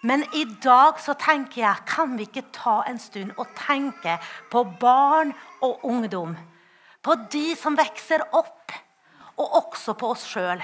[0.00, 4.16] Men i dag så tenker jeg kan vi ikke ta en stund og tenke
[4.52, 6.36] på barn og ungdom.
[7.00, 8.72] På de som vokser opp,
[9.40, 10.60] og også på oss sjøl.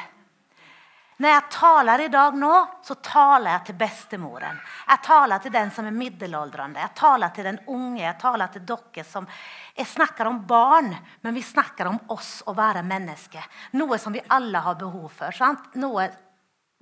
[1.16, 2.52] Når jeg taler i dag nå,
[2.84, 4.58] så taler jeg til bestemoren.
[4.84, 8.66] Jeg taler til den som er middelaldrende, jeg taler til den unge, jeg taler til
[8.68, 9.28] dere som
[9.76, 13.40] Jeg snakker om barn, men vi snakker om oss å være menneske.
[13.76, 15.32] Noe som vi alle har behov for.
[15.36, 15.74] Sant?
[15.76, 16.08] Noe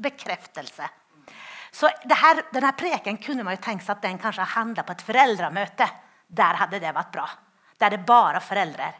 [0.02, 0.90] bekreftelse.
[1.74, 5.02] Så her, denne preken kunne man jo tenkt seg at den kanskje handla på et
[5.02, 5.88] foreldremøte.
[6.30, 7.24] Der hadde det vært bra.
[7.82, 8.92] Der det bare foreldre.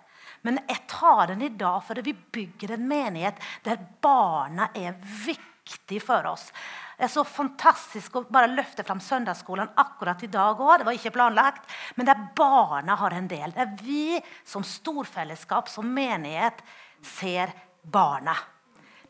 [0.45, 6.01] Men jeg tar den i dag fordi vi bygger en menighet der barna er viktig
[6.03, 6.51] for oss.
[6.99, 10.77] Det er så fantastisk å bare løfte fram søndagsskolen akkurat i dag òg.
[10.79, 11.71] Det var ikke planlagt.
[11.95, 13.55] Men der barna har en del.
[13.55, 16.63] Der vi som storfellesskap, som menighet,
[17.03, 18.37] ser barna.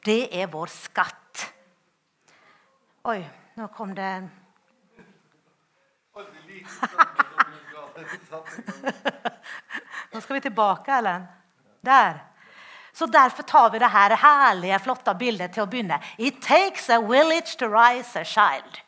[0.05, 1.45] Det er vår skatt.
[3.09, 3.19] Oi,
[3.55, 4.29] nå kom det
[10.13, 11.27] Nå skal vi tilbake, Ellen.
[11.81, 12.25] Der.
[12.93, 15.99] Så Derfor tar vi det her herlige, flotte bildet til å begynne.
[16.19, 18.79] It takes a village to rise a child.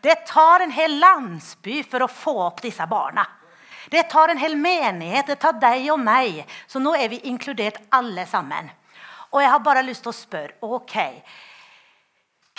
[0.00, 3.26] Det tar en hel landsby for å få opp disse barna.
[3.90, 6.44] Det tar en hel menighet, det tar deg og meg.
[6.66, 8.70] Så nå er vi inkludert alle sammen.
[9.30, 10.96] Og jeg har bare lyst til å spørre ok,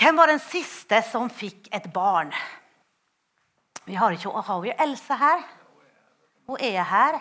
[0.02, 2.32] Hvem var den siste som fikk et barn?
[3.86, 5.44] Vi har, ikke, har vi Else her.
[6.50, 7.20] Hun er her.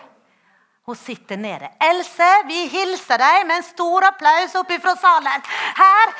[0.89, 1.69] Hun sitter nede.
[1.77, 5.45] Else, vi hilser deg med en stor applaus oppe fra salen.
[5.77, 6.13] Her.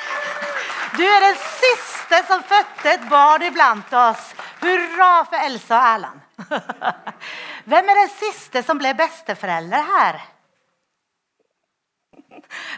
[0.94, 4.30] Du er den siste som fødte et barn iblant oss.
[4.62, 6.20] Hurra for Elsa og Erland.
[7.72, 10.22] Hvem er den siste som ble besteforelder her?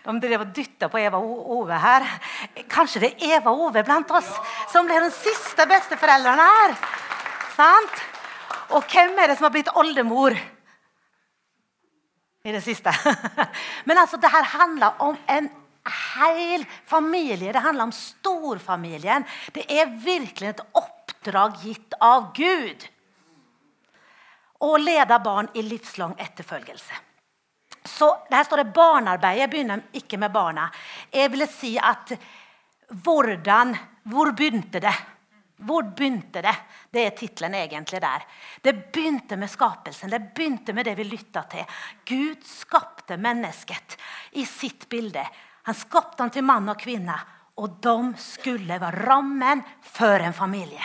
[0.05, 2.07] De drev og dytta på Eva og Ove her.
[2.71, 4.31] Kanskje det er Eva og Ove blant oss
[4.73, 6.75] som blir de siste besteforeldrene her.
[7.55, 8.03] Sant?
[8.75, 10.37] Og hvem er det som har blitt oldemor?
[12.45, 12.93] i det siste.
[13.89, 15.49] Men altså, det her handler om en
[15.85, 17.53] hel familie.
[17.53, 19.25] Det handler om storfamilien.
[19.55, 22.85] Det er virkelig et oppdrag gitt av Gud
[24.65, 27.01] å lede barn i livslang etterfølgelse.
[27.85, 29.39] Så Her står det barnearbeid.
[29.39, 30.71] Jeg begynner ikke med barna.
[31.13, 32.15] Jeg vil si at
[33.05, 34.95] hvordan, Hvor begynte det?
[35.57, 36.55] Hvor begynte det?
[36.91, 38.25] Det er tittelen egentlig der.
[38.61, 40.11] Det begynte med skapelsen.
[40.11, 41.65] Det begynte med det vi lytta til.
[42.05, 43.97] Gud skapte mennesket
[44.33, 45.25] i sitt bilde.
[45.65, 47.17] Han skapte han til mann og kvinne,
[47.57, 50.83] og de skulle være rammen for en familie.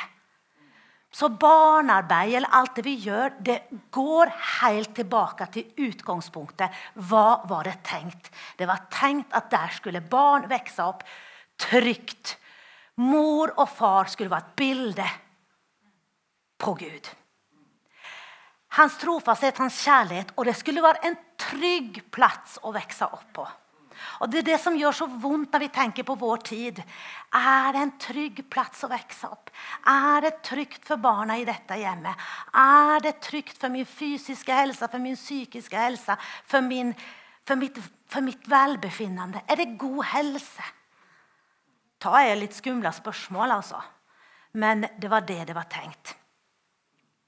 [1.10, 3.58] Så barnearbeid eller alt det vi gjør, det
[3.92, 4.30] går
[4.62, 6.70] helt tilbake til utgangspunktet.
[7.10, 8.30] Hva var det tenkt?
[8.58, 11.04] Det var tenkt at der skulle barn vokse opp
[11.60, 12.38] trygt
[13.00, 15.06] Mor og far skulle være et bilde
[16.60, 17.06] på Gud.
[18.76, 23.46] Hans trofasthet, hans kjærlighet, og det skulle være en trygg plass å vokse opp på.
[24.20, 26.82] Og Det er det som gjør så vondt når vi tenker på vår tid.
[27.36, 29.52] Er det en trygg plass å vokse opp?
[29.88, 32.28] Er det trygt for barna i dette hjemmet?
[32.52, 36.92] Er det trygt for min fysiske helse, for min psykiske helse, for, min,
[37.48, 37.80] for, mitt,
[38.12, 39.46] for mitt velbefinnende?
[39.48, 40.68] Er det god helse?
[42.00, 43.80] Ta er litt skumle spørsmål, altså.
[44.60, 46.16] Men det var det det var tenkt.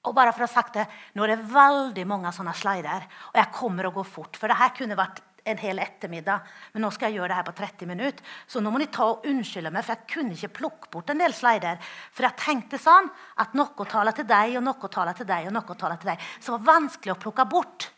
[0.08, 3.38] Og bare for å ha sagt det, Nå er det veldig mange sånne slider, og
[3.38, 4.40] jeg kommer å gå fort.
[4.40, 7.47] For det her kunne vært en hel ettermiddag, men nå skal jeg gjøre det her
[7.47, 8.34] på 30 minutter.
[8.47, 11.24] Så nå må ni ta og unnskylde meg, for jeg kunne ikke plukke bort en
[11.24, 11.79] del slider.
[12.13, 13.09] For jeg tenkte sånn
[13.41, 16.29] at noe taler til deg, og noe taler til deg, og noe taler til deg.
[16.38, 17.90] Så det var vanskelig å plukke bort.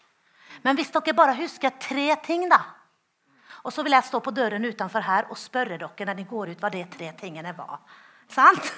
[0.63, 2.61] Men hvis dere bare husker tre ting, da,
[3.63, 6.51] og så vil jeg stå på døren utenfor her og spørre dere når de går
[6.51, 7.79] ut, hva de tre tingene var.
[8.31, 8.73] Sant?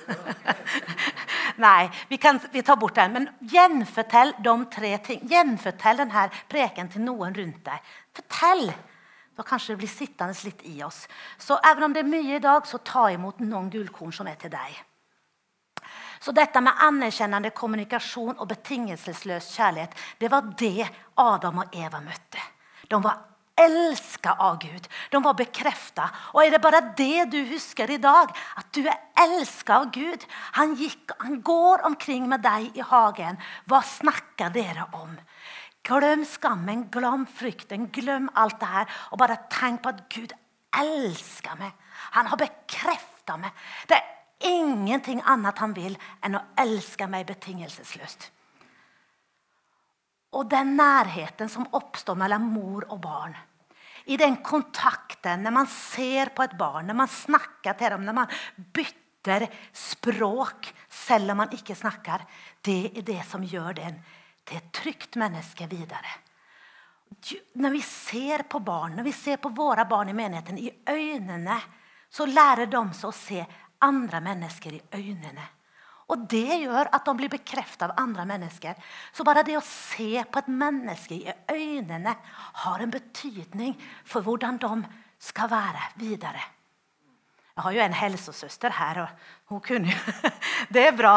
[1.62, 3.14] Nei, vi, kan, vi tar bort den.
[3.14, 5.22] Men gjenfortell de tre ting.
[5.30, 7.94] Gjenfortell denne preken til noen rundt deg.
[8.16, 8.68] Fortell!
[9.36, 11.02] Da kanskje det blir sittende litt i oss.
[11.38, 14.38] Så even om det er mye i dag, så ta imot noen gullkorn som er
[14.40, 14.78] til deg.
[16.24, 20.88] Så dette med anerkjennende kommunikasjon og betingelsesløs kjærlighet, det var det
[21.22, 22.42] Adam og Eva møtte.
[22.88, 23.20] De var
[23.56, 24.88] elska av Gud.
[25.12, 26.10] De var bekrefta.
[26.36, 28.32] Og er det bare det du husker i dag?
[28.60, 30.26] At du er elska av Gud?
[30.60, 33.40] Han, gikk, han går omkring med deg i hagen.
[33.70, 35.16] Hva snakker dere om?
[35.86, 38.92] Glem skammen, glem frykten, glem alt det her.
[39.14, 40.36] Og bare tenk på at Gud
[40.76, 41.72] elsker meg.
[42.18, 43.56] Han har bekrefta meg.
[43.88, 48.32] Det er ingenting annet han vil enn å elske meg betingelsesløst.
[50.36, 53.36] Og den nærheten som oppstår mellom mor og barn.
[54.06, 58.18] I den kontakten, når man ser på et barn, når man snakker til dem, når
[58.20, 58.36] man
[58.76, 62.28] bytter språk, selv om man ikke snakker,
[62.62, 63.98] det er det som gjør den
[64.46, 66.20] til et trygt menneske videre.
[67.58, 71.58] Når vi ser på barn, når vi ser på våre barn i menigheten, i øynene,
[72.10, 73.46] så lærer de seg å se
[73.86, 75.48] andre mennesker i øynene.
[76.14, 78.78] Og det gjør at de blir bekreftet av andre mennesker.
[79.14, 82.14] Så bare det å se på et menneske i øynene
[82.66, 83.74] har en betydning
[84.06, 84.76] for hvordan de
[85.26, 86.44] skal være videre.
[87.56, 90.32] Jeg har jo en helsesøster her, og hun kunne jo
[90.76, 91.16] Det er bra.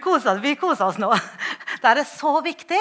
[0.00, 1.10] Koser, vi koser oss nå.
[1.82, 2.80] Det er så viktig.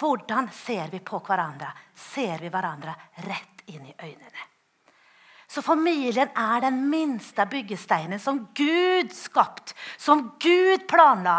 [0.00, 1.70] Hvordan ser vi på hverandre?
[1.94, 2.96] Ser vi hverandre
[3.28, 4.53] rett inn i øynene?
[5.54, 11.36] Så familien er den minste byggesteinen som Gud skapt, som Gud planla.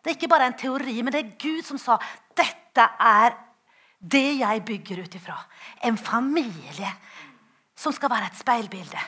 [0.00, 1.98] Det er ikke bare en teori, men det er Gud som sa
[2.32, 3.34] dette er
[4.00, 5.36] det jeg bygger ut ifra.
[5.84, 6.94] En familie
[7.76, 9.02] som skal være et speilbilde.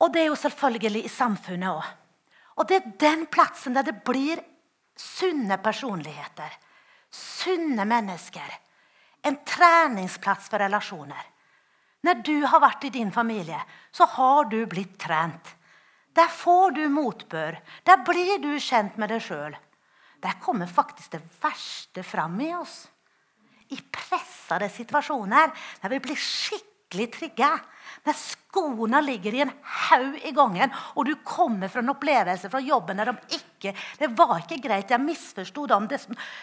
[0.00, 1.90] Og det er jo selvfølgelig i samfunnet òg.
[2.62, 4.38] Og det er den plassen der det blir
[4.94, 6.54] sunne personligheter.
[7.10, 8.54] Sunne mennesker.
[9.26, 11.26] En treningsplass for relasjoner.
[12.06, 13.58] Når du har vært i din familie,
[13.92, 15.56] så har du blitt trent.
[16.16, 17.58] Der får du motbør.
[17.86, 19.54] Der blir du kjent med deg sjøl.
[20.20, 22.82] Der kommer faktisk det verste fram i oss.
[23.70, 25.52] I pressede situasjoner
[25.82, 27.50] der vi blir skikkelig trygge.
[28.00, 29.52] Når skoene ligger i en
[29.90, 34.08] haug i gangen, og du kommer fra en opplevelse fra jobben der de ikke Det
[34.16, 36.00] var ikke greit, jeg misforsto det,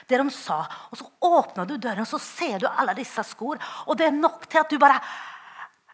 [0.07, 0.59] det, de sa.
[0.91, 3.57] Og så åpner du døren, og så ser du alle disse skor,
[3.87, 5.01] og det er nok til at du bare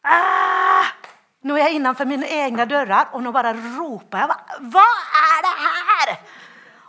[0.04, 0.92] ah!
[1.44, 4.60] Nå er jeg innenfor mine egne dører, og nå bare roper jeg.
[4.72, 4.86] Hva
[5.20, 6.14] er det her?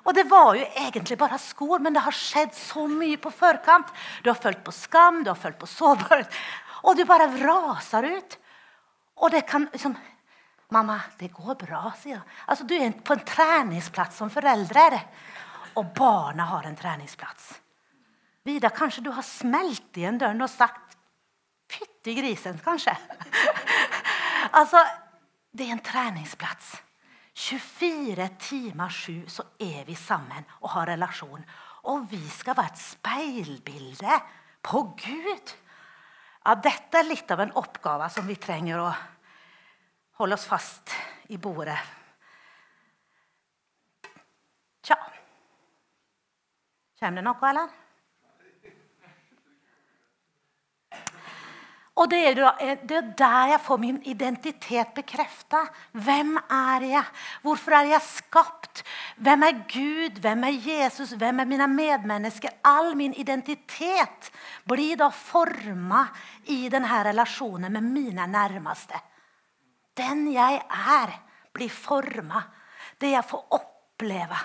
[0.04, 3.90] Og det var jo egentlig bare skor, men det har skjedd så mye på forkant.
[4.22, 6.40] Du har følt på skam, du har følt på sårbarhet,
[6.84, 8.36] og du bare raser ut.
[9.24, 9.96] Og det kan liksom
[10.70, 12.22] 'Mamma, det går bra', sier jeg.
[12.48, 15.00] Altså, du er på en treningsplass som foreldre.
[15.76, 17.60] Og barna har en treningsplass.
[18.44, 20.83] Vidar, kanskje du har smelt igjen døren og sagt
[21.68, 22.94] 'Fytti grisen', kanskje.
[24.60, 24.82] altså,
[25.52, 26.74] det er en treningsplass.
[27.34, 31.42] 24 timer sju så er vi sammen og har relasjon.
[31.90, 34.20] Og vi skal være et speilbilde
[34.62, 35.54] på Gud.
[36.44, 38.90] Ja, dette er litt av en oppgave som vi trenger å
[40.20, 40.94] holde oss fast
[41.32, 41.78] i bordet.
[44.84, 44.98] Tja
[47.00, 47.83] Kommer det noe, eller?
[51.94, 52.38] Og det er,
[52.82, 55.60] det er der jeg får min identitet bekrefta.
[55.92, 57.10] Hvem er jeg?
[57.42, 58.82] Hvorfor er jeg skapt?
[59.22, 60.18] Hvem er Gud?
[60.20, 61.12] Hvem er Jesus?
[61.14, 62.56] Hvem er mine medmennesker?
[62.66, 64.32] All min identitet
[64.66, 66.08] blir da forma
[66.50, 68.98] i denne relasjonen med mine nærmeste.
[69.94, 71.14] Den jeg er,
[71.54, 72.42] blir forma.
[72.98, 74.42] Det jeg får oppleve.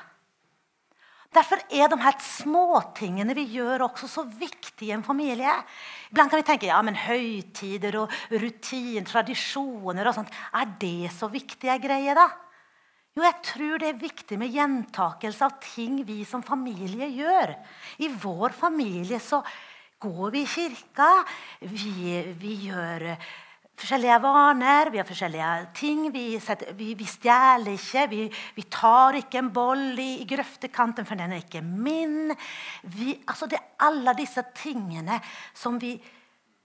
[1.30, 5.52] Derfor er de her småtingene vi gjør, også så viktige i en familie.
[6.10, 11.30] Iblant kan vi tenke ja, men høytider og rutin, tradisjoner og sånt, Er det så
[11.30, 12.30] viktige greier, da?
[13.14, 17.54] Jo, jeg tror det er viktig med gjentakelse av ting vi som familie gjør.
[18.02, 19.44] I vår familie så
[20.02, 21.10] går vi i kirka.
[21.62, 21.94] Vi,
[22.40, 23.10] vi gjør
[23.80, 26.06] forskjellige vaner, vi har forskjellige ting.
[26.14, 28.06] Vi, setter, vi, vi stjeler ikke.
[28.12, 28.22] Vi,
[28.58, 32.34] vi, tar ikke en boll i, i grøftekanten, for den er ikke min.
[33.26, 35.22] Altså det er alle disse tingene
[35.58, 35.96] som vi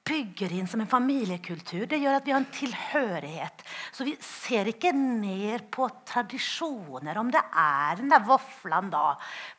[0.05, 1.87] bygger inn som en familiekultur.
[1.89, 3.65] Det gjør at vi har en tilhørighet.
[3.95, 9.15] Så vi ser ikke ned på tradisjoner, om det er den der vaflen da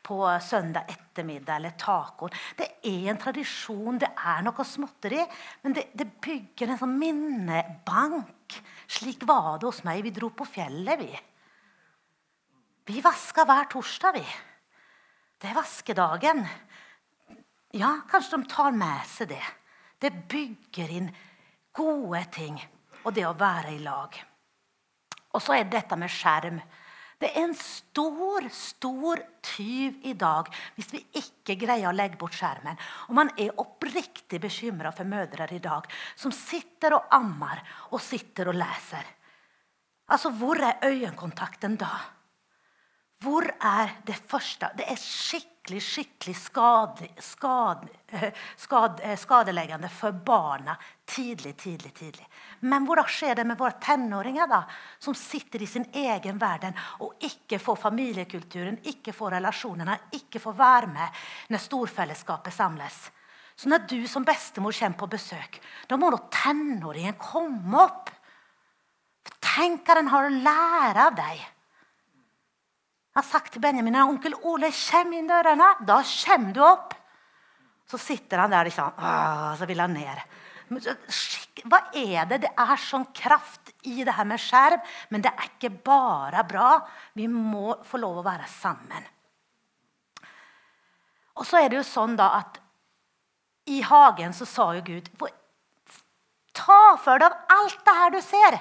[0.06, 2.34] på søndag ettermiddag eller tacoen.
[2.58, 5.24] Det er en tradisjon, det er noe småtteri,
[5.64, 8.60] men det, det bygger en sånn minnebank.
[8.86, 10.04] Slik var det hos meg.
[10.06, 11.10] Vi dro på fjellet, vi.
[12.86, 14.26] Vi vaska hver torsdag, vi.
[15.42, 16.46] Det er vaskedagen.
[17.76, 19.44] Ja, kanskje de tar med seg det.
[19.98, 21.12] Det bygger inn
[21.76, 22.58] gode ting
[23.04, 24.16] og det å være i lag.
[25.36, 26.58] Og så er dette med skjerm.
[27.16, 32.36] Det er en stor, stor tyv i dag hvis vi ikke greier å legge bort
[32.36, 32.76] skjermen.
[33.08, 37.62] Og man er oppriktig bekymra for mødre i dag som sitter og ammer
[37.92, 39.14] og sitter og leser.
[40.12, 41.94] Altså, Hvor er øyekontakten da?
[43.24, 44.68] Hvor er det første?
[44.76, 52.26] Det er skikkelig skikkelig skikkelig skade, skade, skade, skadeleggende for barna tidlig, tidlig, tidlig.
[52.60, 54.62] Men hvordan skjer det med våre tenåringer, da,
[54.98, 60.54] som sitter i sin egen verden og ikke får familiekulturen, ikke får relasjonene, ikke får
[60.54, 63.10] være med når storfellesskapet samles?
[63.56, 68.10] Så når du som bestemor kommer på besøk, da må nå tenåringen komme opp.
[69.40, 71.46] Tenk hva den har å lære av deg.
[73.16, 75.72] Har sagt til Benjamin at onkel Ole kjem inn dørene.
[75.88, 76.94] Da kommer du opp.
[77.86, 78.98] Så sitter han der liksom,
[79.56, 80.22] så vil han ned.
[81.70, 82.40] Hva er det?
[82.42, 84.82] Det er sånn kraft i det her med skjerm.
[85.14, 86.70] Men det er ikke bare bra.
[87.14, 89.06] Vi må få lov å være sammen.
[91.36, 92.60] Og så er det jo sånn da at
[93.70, 95.10] i hagen så sa jo Gud
[96.56, 98.54] Ta for deg av alt det her du ser,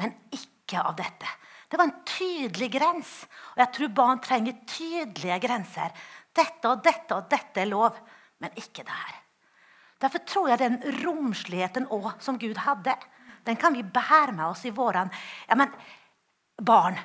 [0.00, 1.28] men ikke av dette.
[1.68, 3.12] Det var en tydelig grens.
[3.54, 5.92] Og jeg tror barn trenger tydelige grenser.
[6.34, 7.96] Dette og dette og dette er lov,
[8.40, 9.18] men ikke det her.
[9.98, 12.94] Derfor tror jeg den romsligheten òg som Gud hadde,
[13.44, 15.06] den kan vi bære med oss i våre
[15.48, 15.70] ja, men,
[16.60, 16.98] barn.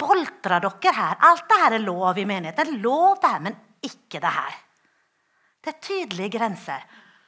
[0.00, 1.18] Boltra dere her.
[1.28, 2.78] Alt det her er lov i menigheten.
[2.80, 4.58] Lov det her, men ikke det her.
[5.60, 6.84] Det er tydelige grenser.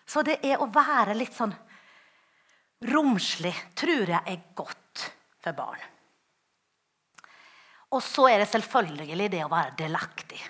[0.09, 1.53] Så det er å være litt sånn
[2.93, 5.09] romslig tror jeg er godt
[5.43, 5.92] for barn.
[7.93, 10.41] Og så er det selvfølgelig det å være delaktig.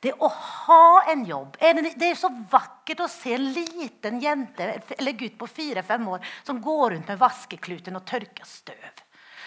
[0.00, 1.58] Det å ha en jobb.
[1.60, 6.60] Det er så vakkert å se en liten jente eller gutt på fire-fem år som
[6.64, 9.02] går rundt med vaskekluten og tørker støv.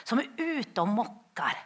[0.05, 1.61] Som er ute og mokker.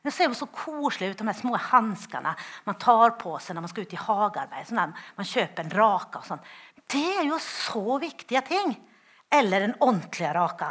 [0.00, 2.32] Det ser jo så koselig ut, de små hanskene
[2.64, 4.68] man tar på seg når man skal ut i hagearbeid.
[4.70, 6.46] Sånn man kjøper en rake og sånn.
[6.90, 8.72] Det er jo så viktige ting.
[9.30, 10.70] Eller en ordentlig rake.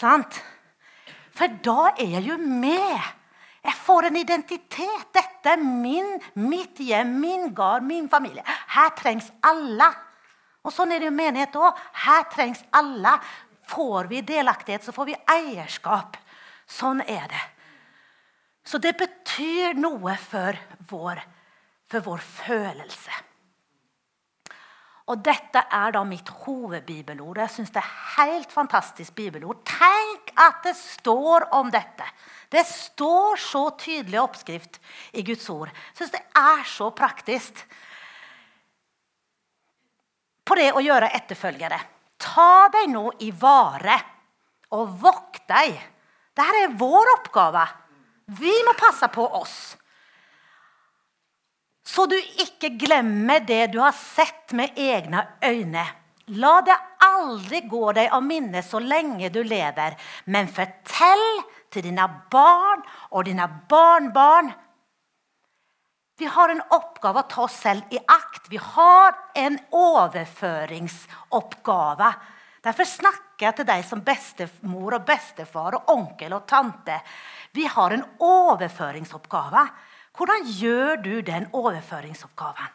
[0.00, 0.40] Sant?
[1.36, 3.12] For da er jeg jo med.
[3.64, 5.06] Jeg får en identitet.
[5.14, 8.44] Dette er min, mitt hjem, min gard, min familie.
[8.74, 9.88] Her trengs alle.
[10.64, 11.80] Og Sånn er det jo menighet òg.
[12.04, 13.16] Her trengs alle.
[13.68, 16.18] Får vi delaktighet, så får vi eierskap.
[16.68, 17.44] Sånn er det.
[18.64, 20.56] Så det betyr noe for
[20.88, 21.20] vår,
[21.88, 23.24] for vår følelse.
[25.12, 27.42] Og Dette er da mitt hovedbibelord.
[27.42, 29.60] Jeg synes Det er helt fantastisk bibelord.
[29.68, 32.08] Tenk at det står om dette!
[32.54, 34.78] Det står så tydelig oppskrift
[35.12, 35.72] i Guds ord.
[35.72, 37.64] Jeg syns det er så praktisk.
[40.44, 41.80] På det å gjøre etterfølgere.
[42.20, 43.96] Ta deg nå i vare
[44.76, 45.74] og vokt deg.
[46.34, 47.64] Dette er vår oppgave.
[48.38, 49.58] Vi må passe på oss.
[51.84, 55.84] Så du ikke glemmer det du har sett med egne øyne.
[56.38, 59.98] La det aldri gå deg av minne så lenge du lever,
[60.32, 61.26] men fortell
[61.74, 64.48] til dine barn og dine barnbarn.
[66.16, 68.50] Vi har en oppgave å ta oss selv i akt.
[68.50, 72.14] Vi har en overføringsoppgave.
[72.64, 76.96] Derfor snakker jeg til deg som bestemor og bestefar og onkel og tante.
[77.52, 79.68] Vi har en overføringsoppgave.
[80.14, 82.70] Hvordan gjør du den overføringsoppgaven?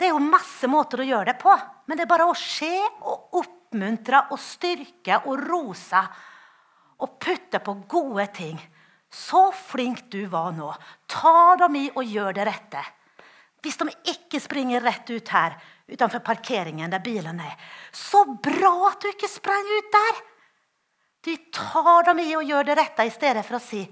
[0.00, 1.52] Det er jo masse måter å gjøre det på,
[1.86, 2.72] men det er bare å se
[3.04, 6.00] og opp oppmuntre og styrke og rose
[7.00, 8.58] og putte på gode ting.
[9.10, 10.72] Så flink du var nå.
[11.06, 12.82] Ta dem i og gjør det rette.
[13.62, 15.56] Hvis de ikke springer rett ut her
[15.90, 17.56] utenfor parkeringen der bilen er,
[17.92, 20.20] så bra at du ikke sprang ut der!
[21.22, 23.82] Du tar dem i og gjør det rette i stedet for å si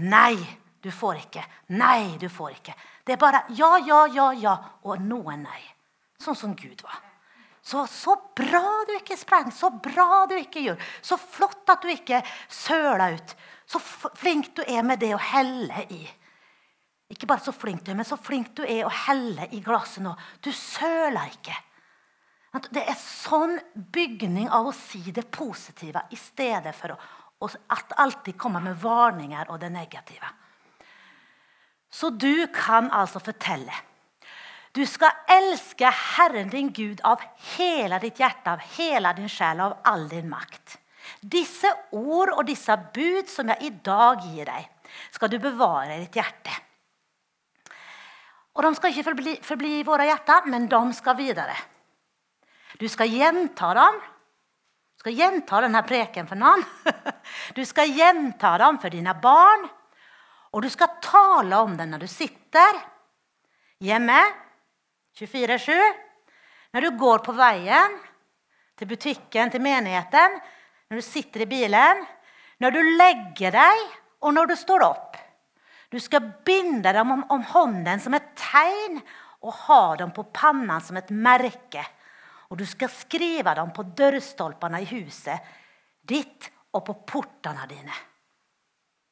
[0.00, 0.38] nei,
[0.80, 1.44] du får ikke.
[1.76, 2.74] Nei, du får ikke.
[3.04, 5.60] Det er bare ja, ja, ja, ja og noen nei.
[6.20, 7.02] Sånn som Gud var.
[7.64, 10.88] Så, så bra du ikke sprang, så bra du ikke gjør.
[11.00, 12.20] Så flott at du ikke
[12.52, 13.34] søla ut.
[13.64, 16.02] Så flink du er med det å helle i.
[17.14, 20.04] Ikke bare så flink du er, men så flink du er å helle i glasset
[20.04, 20.12] nå.
[20.44, 21.56] Du søler ikke.
[22.68, 28.36] Det er sånn bygning av å si det positive i stedet for å, at alltid
[28.38, 30.28] komme med varninger og det negative.
[31.90, 33.74] Så du kan altså fortelle
[34.74, 37.22] du skal elske Herren din Gud av
[37.54, 40.78] hele ditt hjerte, av hele din sjel og av all din makt.
[41.20, 44.66] Disse ord og disse bud som jeg i dag gir deg,
[45.14, 46.56] skal du bevare i ditt hjerte.
[48.54, 51.54] Og De skal ikke forbli, forbli i våre hjerter, men de skal videre.
[52.78, 53.98] Du skal gjenta dem.
[54.94, 56.64] Du skal gjenta denne preken for noen.
[57.56, 59.64] Du skal gjenta dem for dine barn.
[60.54, 62.78] Og du skal tale om dem når du sitter
[63.82, 64.18] hjemme
[65.18, 65.74] 24-7.
[66.74, 67.98] Når du går på veien,
[68.74, 70.38] til butikken, til menigheten,
[70.90, 72.00] når du sitter i bilen,
[72.62, 73.84] når du legger deg,
[74.24, 75.18] og når du står opp.
[75.92, 78.98] Du skal binde dem om, om hånden som et tegn
[79.44, 81.84] og ha dem på panna som et merke.
[82.50, 85.54] Og du skal skrive dem på dørstolpene i huset
[86.04, 87.94] ditt og på portene dine.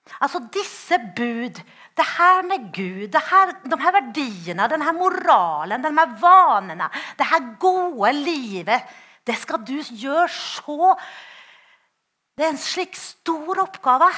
[0.03, 1.61] Altså disse bud,
[1.97, 7.29] det her med Gud, det her, de her verdiene, denne moralen, de her vanene, det
[7.31, 8.89] her gode livet,
[9.27, 10.97] det skal du gjøre så
[12.35, 14.09] Det er en slik stor oppgave.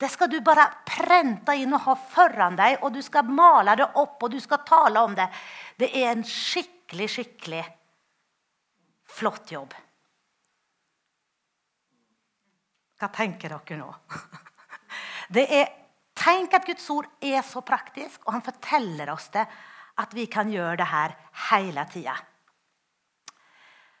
[0.00, 3.86] Det skal du bare prente inn og ha foran deg, og du skal male det
[4.02, 5.28] opp og du skal tale om det.
[5.78, 7.62] Det er en skikkelig, skikkelig
[9.14, 9.76] flott jobb.
[12.98, 13.92] Hva tenker dere nå?
[15.28, 15.72] Det er,
[16.18, 19.46] tenk at Guds ord er så praktisk, og han forteller oss det,
[19.98, 21.14] at vi kan gjøre det her
[21.50, 22.14] hele tida.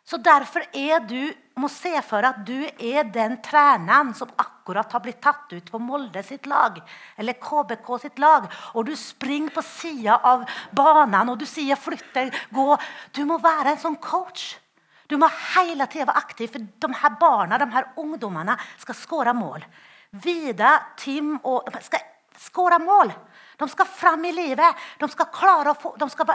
[0.04, 5.00] Så derfor er du, må se for at du er den treneren som akkurat har
[5.00, 6.76] blitt tatt ut på Molde sitt lag,
[7.16, 10.44] eller KBK sitt lag, og du springer på sida av
[10.76, 12.76] banen og du sier 'flytt deg', gå.
[13.16, 14.58] Du må være en sånn coach.
[15.08, 19.32] Du må hele tida være aktiv, for de her barna, de her ungdommene skal skåre
[19.32, 19.64] mål.
[20.22, 22.04] Vida, Tim og de skal
[22.38, 23.12] skåre mål.
[23.58, 24.82] De skal fram i livet.
[25.00, 26.34] De skal klare å få, de skal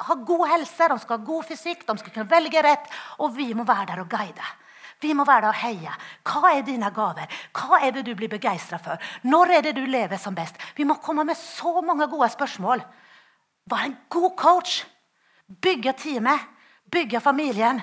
[0.00, 2.90] ha god helse, de skal ha god fysikk, de skal kunne velge rett.
[3.22, 4.50] Og vi må være der og guide.
[5.00, 5.92] Vi må være der og heie.
[6.28, 7.30] Hva er dine gaver?
[7.56, 9.00] Hva er det du blir begeistra for?
[9.24, 10.58] Når er det du lever som best?
[10.76, 12.82] Vi må komme med så mange gode spørsmål.
[13.70, 14.82] Vær en god coach.
[15.46, 16.44] Bygge teamet.
[16.90, 17.80] Bygge familien.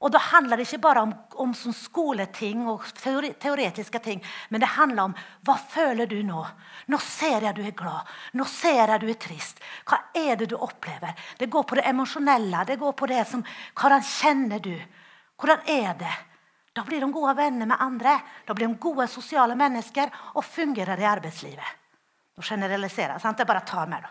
[0.00, 1.10] Og da handler det ikke bare om,
[1.44, 6.40] om sånn skoleting og teoretiske ting, men det handler om hva føler du nå?
[6.88, 8.08] Nå ser jeg du er glad.
[8.32, 9.60] Nå ser jeg du er trist.
[9.84, 11.12] Hva er det du opplever?
[11.36, 12.64] Det går på det emosjonelle.
[12.64, 13.44] Det går på det som
[13.76, 14.74] Hvordan kjenner du?
[15.36, 16.16] Hvordan er det?
[16.72, 18.16] Da blir de gode venner med andre.
[18.46, 21.76] Da blir de gode sosiale mennesker og fungerer i arbeidslivet.
[22.36, 23.36] Nå generaliserer jeg.
[23.36, 24.08] Jeg bare tar med.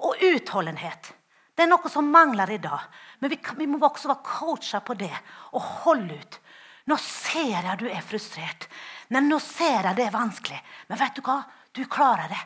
[0.00, 1.12] Og utholdenhet.
[1.52, 2.86] Det er noe som mangler i dag.
[3.20, 5.12] Men vi, kan, vi må også være coacha på det
[5.52, 6.40] og holde ut.
[6.88, 8.66] Nå ser jeg du er frustrert.
[9.12, 10.58] Nei, nå ser jeg det er vanskelig.
[10.88, 11.42] Men vet du hva?
[11.76, 12.40] Du klarer det.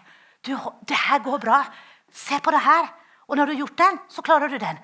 [0.45, 0.53] Du,
[0.85, 1.63] det her går bra.
[2.13, 2.91] Se på det her.
[3.31, 4.81] Og når du har gjort den, så klarer du den.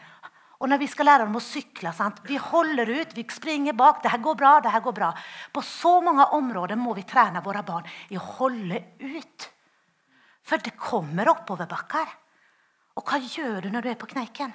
[0.60, 2.20] Og når vi skal lære dem å sykle sant?
[2.28, 4.02] Vi holder ut, vi springer bak.
[4.04, 5.10] Det her går bra, det her går bra.
[5.52, 9.46] På så mange områder må vi trene våre barn i å holde ut.
[10.44, 12.12] For det kommer oppoverbakker.
[13.00, 14.52] Og hva gjør du når du er på kneiken?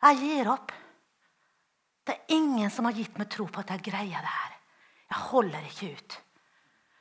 [0.00, 0.72] Jeg gir opp.
[2.06, 4.56] Det er ingen som har gitt meg tro på at jeg greier det her.
[5.10, 6.18] Jeg holder ikke ut.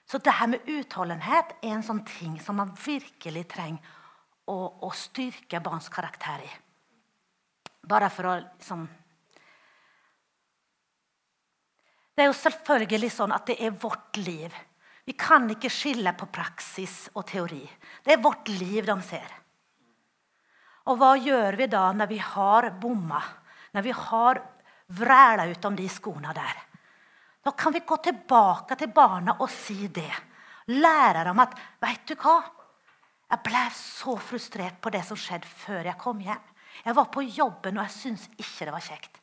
[0.09, 3.97] Så det her med utholdenhet er en sånn ting som man virkelig trenger
[4.49, 6.49] å, å styrke barns karakter i.
[7.89, 8.87] Bare for å liksom
[12.19, 14.51] Det er jo selvfølgelig sånn at det er vårt liv.
[15.07, 17.61] Vi kan ikke skille på praksis og teori.
[18.03, 19.38] Det er vårt liv de ser.
[20.89, 23.21] Og hva gjør vi da når vi har bomma?
[23.75, 24.41] Når vi har
[24.97, 26.63] vræla ut om de skoene der?
[27.45, 30.11] Da kan vi gå tilbake til barna og si det.
[30.73, 32.39] Lære dem at vet du hva?
[33.29, 36.45] Jeg ble så frustrert på det som skjedde før jeg kom hjem.
[36.85, 39.18] Jeg var på jobben, og jeg syntes ikke det var kjekt.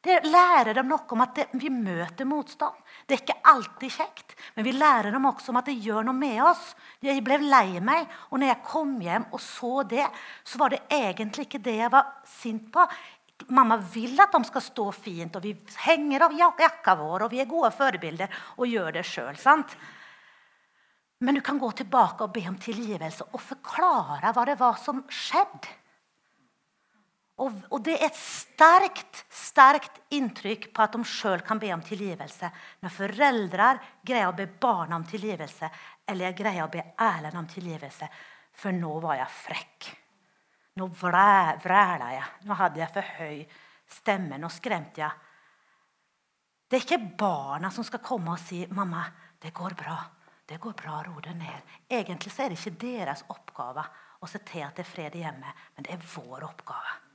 [0.00, 2.76] Det lærer dem noe om at det, vi møter motstand.
[3.04, 6.16] Det er ikke alltid kjekt, men vi lærer dem også om at det gjør noe
[6.16, 6.70] med oss.
[7.04, 10.06] Jeg ble lei meg, og når jeg kom hjem og så det,
[10.40, 12.86] så var det egentlig ikke det jeg var sint på.
[13.52, 15.52] Mamma vil at de skal stå fint, og vi
[15.84, 19.36] henger av jakka vår, og vi er gode forbilder og gjør det sjøl.
[21.20, 25.04] Men du kan gå tilbake og be om tilgivelse og forklare hva det var som
[25.12, 25.76] skjedde.
[27.40, 31.82] Og, og, det er et sterkt sterkt inntrykk på at de sjøl kan be om
[31.84, 32.50] tilgivelse.
[32.84, 33.70] Når foreldre
[34.06, 35.70] greier å be barna om tilgivelse,
[36.06, 38.08] eller jeg greier å be Erlend om tilgivelse.
[38.60, 39.90] For nå var jeg frekk.
[40.76, 42.28] Nå vræla jeg.
[42.46, 43.42] Nå hadde jeg for høy
[43.90, 44.38] stemme.
[44.38, 45.26] Nå skremte jeg.
[46.70, 49.04] Det er ikke barna som skal komme og si 'Mamma,
[49.42, 50.04] det går bra'.
[50.46, 51.62] Det går bra, ro deg ned.
[51.90, 53.84] Egentlig er det ikke deres oppgave
[54.20, 57.09] å se til at det er fred i hjemmet, men det er vår oppgave.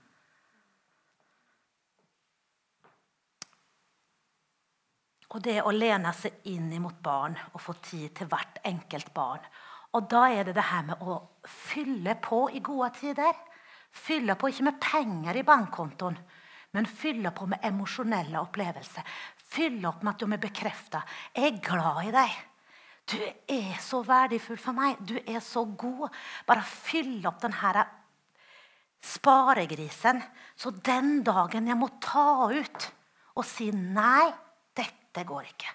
[5.35, 9.43] Og det å lene seg inn mot barn og få tid til hvert enkelt barn.
[9.95, 13.35] Og da er det det her med å fylle på i gode tider.
[13.91, 16.15] Fylle på ikke med penger i bankkontoen,
[16.75, 19.03] men fylle på med emosjonelle opplevelser.
[19.55, 21.03] Fylle opp med at du er bekrefta.
[21.35, 22.31] 'Jeg er glad i deg.
[23.07, 24.97] Du er så verdifull for meg.
[24.99, 26.11] Du er så god.'
[26.47, 27.85] Bare fylle opp denne
[29.01, 30.23] sparegrisen.
[30.55, 32.91] Så den dagen jeg må ta ut
[33.35, 34.33] og si nei
[35.15, 35.71] det går ikke.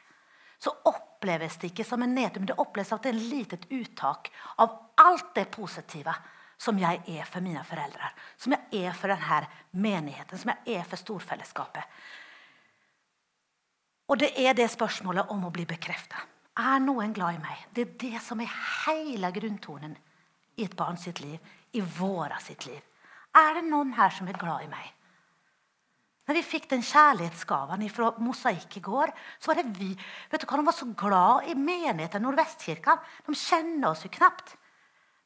[0.61, 4.29] Så oppleves det ikke som en nedtur, men det oppleves er et litet uttak
[4.61, 6.15] av alt det positive
[6.61, 9.47] som jeg er for mine foreldre, som jeg er for denne
[9.81, 11.97] menigheten, som jeg er for storfellesskapet.
[14.11, 16.21] Og det er det spørsmålet om å bli bekrefta.
[16.61, 17.65] Er noen glad i meg?
[17.73, 18.53] Det er det som er
[18.85, 19.95] hele grunntonen
[20.59, 21.39] i et barn sitt liv,
[21.73, 22.81] i våra sitt liv.
[23.39, 24.89] Er det noen her som er glad i meg?
[26.31, 29.11] Når vi fikk den kjærlighetsgaven fra Mosaikk i går,
[29.43, 29.89] så var det vi
[30.31, 32.95] vet du hva, De var så glad i menigheten Nordvestkirka.
[33.27, 34.53] De kjenner oss jo knapt.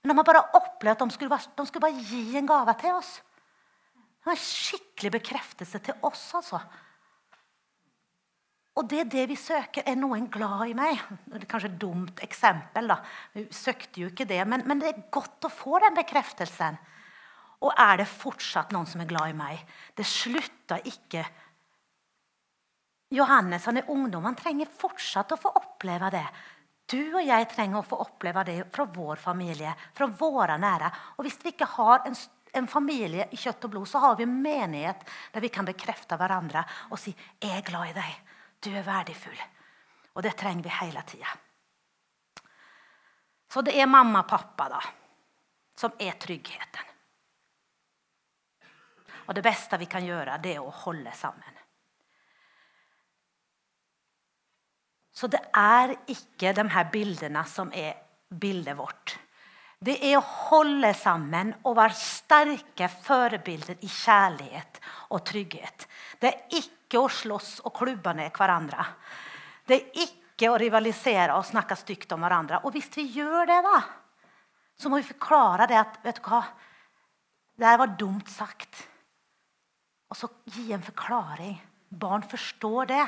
[0.00, 2.76] Men de har bare opplevd at de skulle, bare, de skulle bare gi en gave
[2.80, 3.10] til oss.
[3.92, 6.62] Det var en skikkelig bekreftelse til oss, altså.
[8.80, 9.84] Og det er det vi søker.
[9.84, 11.04] Er noen glad i meg?
[11.28, 12.88] Det er kanskje et dumt eksempel.
[12.88, 13.02] da.
[13.36, 16.80] Vi søkte jo ikke det, men, men det er godt å få den bekreftelsen.
[17.64, 19.62] Og er det fortsatt noen som er glad i meg?
[19.96, 21.24] Det slutta ikke.
[23.14, 24.26] Johannes han er ungdom.
[24.28, 26.26] Han trenger fortsatt å få oppleve det.
[26.90, 30.90] Du og jeg trenger å få oppleve det fra vår familie, fra våre nære.
[31.16, 32.16] Og hvis vi ikke har en,
[32.60, 36.18] en familie i kjøtt og blod, så har vi en menighet der vi kan bekrefte
[36.20, 38.20] hverandre og si 'Jeg er glad i deg'.
[38.60, 39.40] Du er verdifull.
[40.14, 41.28] Og det trenger vi hele tida.
[43.48, 44.80] Så det er mamma og pappa da,
[45.76, 46.93] som er tryggheten.
[49.26, 51.60] Og det beste vi kan gjøre, det er å holde sammen.
[55.14, 57.94] Så det er ikke de her bildene som er
[58.28, 59.14] bildet vårt.
[59.84, 64.80] Det er å holde sammen og være sterke forbilder i kjærlighet
[65.12, 65.86] og trygghet.
[66.18, 68.86] Det er ikke å slåss og klubbe ned hverandre.
[69.66, 72.62] Det er ikke å rivalisere og snakke stygt om hverandre.
[72.64, 73.76] Og hvis vi gjør det, da,
[74.80, 76.42] så må vi forklare det at vet du hva,
[77.60, 78.82] det var dumt sagt.
[80.14, 81.56] Og så gi en forklaring.
[81.90, 83.04] Barn forstår det,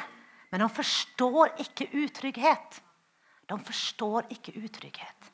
[0.51, 2.81] men de forstår ikke utrygghet.
[3.47, 5.29] De forstår ikke utrygghet.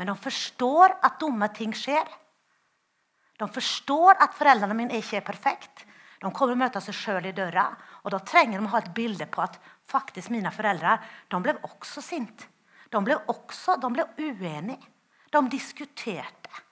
[0.00, 2.08] Men de forstår at dumme ting skjer.
[3.36, 5.84] De forstår at foreldrene mine ikke er perfekte.
[6.22, 7.66] De kommer å møte seg sjøl i døra.
[8.00, 9.58] Og da trenger de å ha et bilde på at
[9.90, 10.94] faktisk mine foreldre
[11.28, 12.48] de ble også sinte.
[12.88, 14.80] De ble også de ble uenige.
[15.28, 16.62] De diskuterte.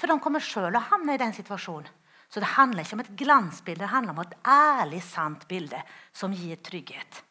[0.00, 1.94] For de kommer sjøl å havne i den situasjonen.
[2.36, 5.78] Så det handler ikke om et glansbilde, det handler om et ærlig, sant bilde
[6.12, 7.22] som gir trygghet.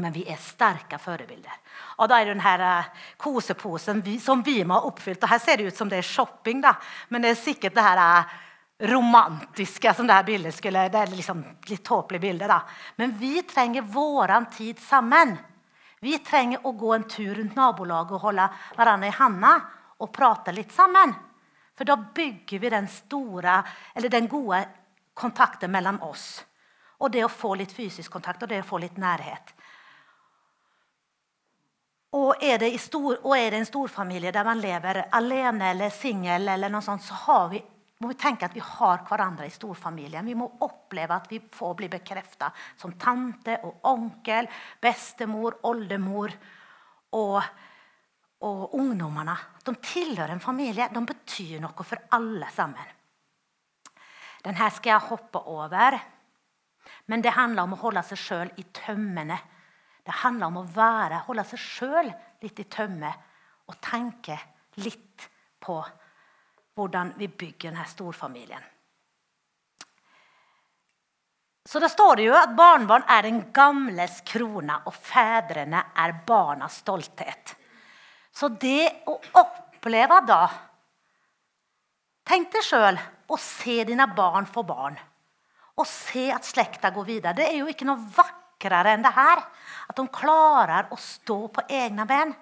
[0.00, 1.58] Men vi er sterke forbilder.
[2.00, 2.88] Og da er det denne eh,
[3.20, 5.20] koseposen som vi må ha oppfylt.
[5.20, 6.72] Og her ser det ut som det er shopping, da.
[7.12, 8.32] men det er sikkert det her eh,
[8.94, 12.62] romantiske som det her bildet skulle Det er liksom litt tåpelig bilde, da.
[12.96, 15.36] Men vi trenger vår tid sammen.
[16.00, 19.56] Vi trenger å gå en tur rundt nabolaget og holde hverandre i handa
[20.00, 21.12] og prate litt sammen.
[21.78, 23.60] For da bygger vi den store,
[24.10, 24.64] den gode
[25.14, 26.42] kontakten mellom oss.
[26.98, 29.54] Og det å få litt fysisk kontakt og det å få litt nærhet.
[32.18, 36.48] Og er, stor, og er, det en storfamilie der man lever alene eller singel,
[37.04, 37.60] så vi,
[38.00, 40.24] må vi tenke at vi har hverandre i storfamilien.
[40.24, 42.48] Vi må oppleve at vi får bli bekrefta
[42.80, 44.48] som tante og onkel,
[44.80, 46.32] bestemor, oldemor
[47.18, 47.38] og,
[48.48, 49.36] og ungdommene.
[49.68, 50.88] De tilhører en familie.
[50.88, 52.96] De betyr noe for alle sammen.
[54.44, 55.98] Denne skal jeg hoppe over.
[57.12, 59.36] Men det handler om å holde seg sjøl i tømmene
[60.08, 62.06] det handler om å være, holde seg sjøl
[62.40, 63.10] litt i tømme
[63.68, 64.38] og tenke
[64.80, 65.26] litt
[65.60, 65.76] på
[66.78, 68.62] hvordan vi bygger denne storfamilien.
[71.68, 76.78] Så da står det jo at barnebarn er den gamles krone, og fedrene er barnas
[76.80, 77.57] stolthet.
[78.38, 80.42] Så det å oppleve da
[82.28, 82.98] Tenk deg sjøl
[83.32, 84.98] å se dine barn få barn.
[85.80, 87.32] Å se at slekta går videre.
[87.38, 89.40] Det er jo ikke noe vakrere enn det her.
[89.88, 92.34] At de klarer å stå på egne ben.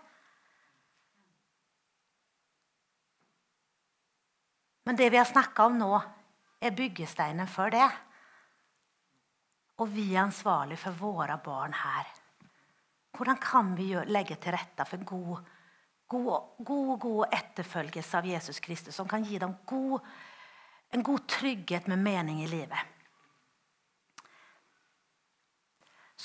[4.90, 6.02] Men det vi har snakka om nå,
[6.58, 7.86] er byggesteinen for det.
[9.78, 12.10] Og vi er ansvarlige for våre barn her.
[13.14, 15.46] Hvordan kan vi legge til rette for god,
[16.08, 20.00] god, god, god etterfølgelse av Jesus Kristus, som kan gi dem god,
[20.90, 22.96] en god trygghet med mening i livet?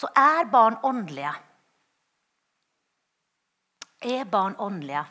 [0.01, 1.33] så er barn åndelige.
[4.01, 5.03] Er barn åndelige?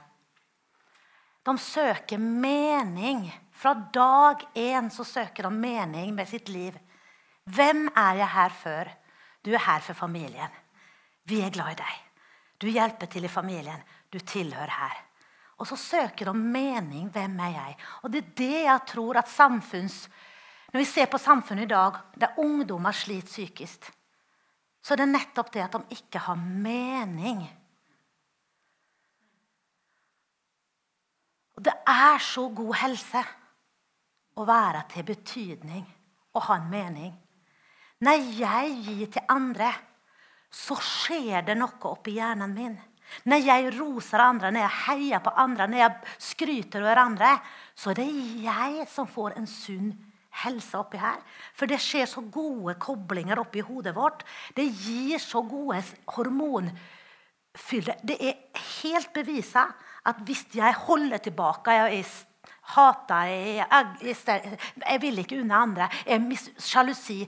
[1.46, 3.28] De søker mening.
[3.52, 6.78] Fra dag én så søker de mening med sitt liv.
[7.44, 8.90] Hvem er jeg her for?
[9.44, 10.50] Du er her for familien.
[11.24, 12.09] Vi er glad i deg.
[12.60, 13.80] Du hjelper til i familien.
[14.12, 14.98] Du tilhører her.
[15.60, 17.08] Og så søker de mening.
[17.12, 17.78] Hvem er jeg?
[18.02, 20.08] Og det er det jeg tror at samfunns...
[20.70, 23.88] Når vi ser på samfunnet i dag, der ungdommer sliter psykisk
[24.82, 27.42] så er det nettopp det at de ikke har mening.
[31.56, 33.24] Og det er så god helse
[34.40, 35.84] å være til betydning
[36.32, 37.12] og ha en mening.
[38.00, 39.68] Når jeg gir til andre,
[40.50, 42.76] så skjer det noe oppi hjernen min.
[43.26, 47.32] Når jeg roser andre, når jeg heier på andre, når jeg skryter over andre,
[47.74, 48.08] så er det
[48.44, 49.90] jeg som får en sunn
[50.44, 51.18] helse oppi her.
[51.56, 54.24] For det skjer så gode koblinger oppi hodet vårt.
[54.54, 55.82] Det gir så gode
[56.14, 58.02] hormonfyller.
[58.06, 59.66] Det er helt bevisa
[60.06, 62.12] at hvis jeg holder tilbake jeg er
[62.70, 63.66] hater, jeg,
[64.06, 67.24] jeg, jeg, vil ikke unne andre, jeg er sjalusi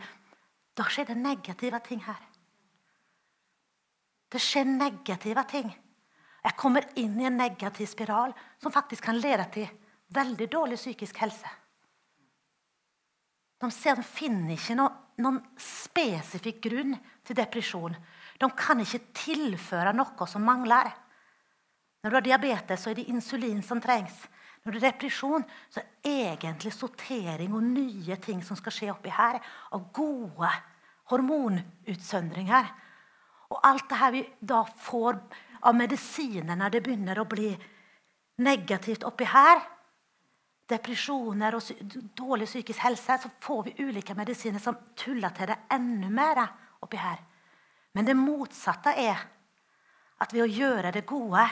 [0.72, 2.31] Da skjer det negative ting her.
[4.32, 5.68] Det skjer negative ting.
[6.42, 9.68] Jeg kommer inn i en negativ spiral som faktisk kan lede til
[10.12, 11.50] veldig dårlig psykisk helse.
[13.62, 17.94] De, ser, de finner ikke noen, noen spesifikk grunn til depresjon.
[18.40, 20.90] De kan ikke tilføre noe som mangler.
[22.02, 24.16] Når du har diabetes, så er det insulin som trengs.
[24.64, 28.90] Når det er depresjon, så er det egentlig sortering og nye ting som skal skje
[28.90, 29.38] oppi her.
[29.70, 30.50] Av gode
[31.12, 32.72] hormonutsøndringer.
[33.52, 35.20] Og alt det her vi da får
[35.68, 37.50] av medisiner når det begynner å bli
[38.42, 39.60] negativt oppi her,
[40.72, 46.08] depresjoner og dårlig psykisk helse, så får vi ulike medisiner som tuller til det enda
[46.08, 46.40] mer
[46.82, 47.20] oppi her.
[47.92, 49.20] Men det motsatte er
[50.22, 51.44] at ved å gjøre det gode,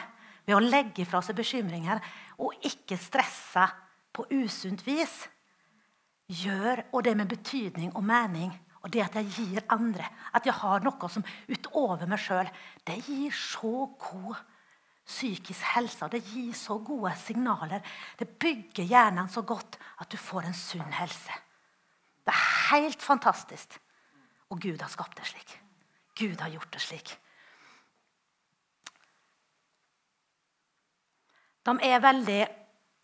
[0.46, 2.00] ved å legge fra seg bekymringer
[2.40, 3.66] og ikke stresse
[4.14, 5.26] på usunt vis,
[6.30, 10.56] gjør, og det med betydning og mening, og det at jeg gir andre, at jeg
[10.56, 12.48] har noe som utover meg sjøl,
[12.88, 14.38] det gir så god
[15.10, 16.04] psykisk helse.
[16.06, 17.82] Og det gir så gode signaler.
[18.18, 21.34] Det bygger hjernen så godt at du får en sunn helse.
[22.24, 23.76] Det er helt fantastisk.
[24.50, 25.56] Og Gud har skapt det slik.
[26.18, 27.12] Gud har gjort det slik.
[31.68, 32.40] De er veldig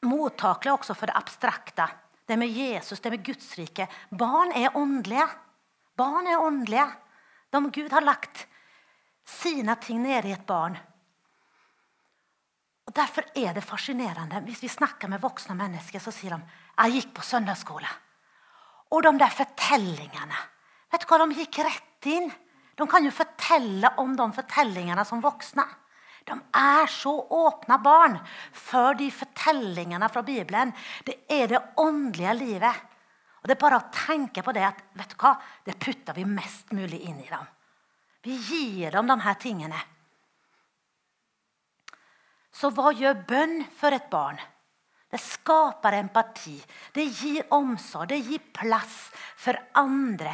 [0.09, 1.87] mottakelige også for det abstrakte.
[2.27, 3.87] Det med Jesus, det med Guds rike.
[4.11, 5.27] Barn er åndelige.
[5.97, 6.87] Barn er åndelige.
[7.51, 8.47] De Gud har lagt
[9.27, 10.77] sine ting nede i et barn.
[12.87, 14.41] Og Derfor er det fascinerende.
[14.47, 16.43] Hvis vi snakker med voksne mennesker, så sier de
[16.77, 17.89] jeg gikk på søndagsskole.
[18.93, 20.45] Og de der fortellingene
[20.93, 22.29] Vet du hva, De gikk rett inn.
[22.79, 25.65] De kan jo fortelle om de fortellingene som voksne.
[26.27, 28.17] De er så åpne barn
[28.53, 30.73] for de fortellingene fra Bibelen.
[31.07, 32.86] Det er det åndelige livet.
[33.47, 36.25] Og Det er bare å tenke på det at vet du hva, det putter vi
[36.27, 37.45] mest mulig inn i dem.
[38.27, 39.79] Vi gir dem de her tingene.
[42.51, 44.41] Så hva gjør bønn for et barn?
[45.07, 46.57] Det skaper empati.
[46.91, 48.11] Det gir omsorg.
[48.11, 50.33] Det gir plass for andre